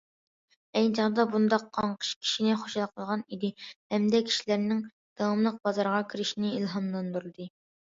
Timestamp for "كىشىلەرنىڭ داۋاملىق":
4.33-5.65